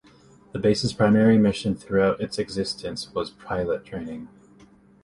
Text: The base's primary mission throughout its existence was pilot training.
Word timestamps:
The 0.51 0.57
base's 0.57 0.93
primary 0.93 1.37
mission 1.37 1.75
throughout 1.75 2.19
its 2.19 2.39
existence 2.39 3.13
was 3.13 3.29
pilot 3.29 3.85
training. 3.85 4.29